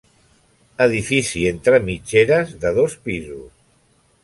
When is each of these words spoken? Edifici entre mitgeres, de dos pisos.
Edifici 0.85 1.43
entre 1.51 1.79
mitgeres, 1.91 2.57
de 2.65 2.75
dos 2.81 2.99
pisos. 3.07 3.49